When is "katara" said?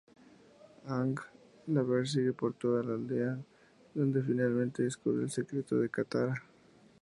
5.89-6.33